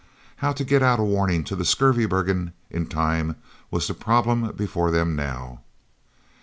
[0.37, 3.35] How to get out a warning to the Skurvebergen in time
[3.69, 5.59] was the problem before them now.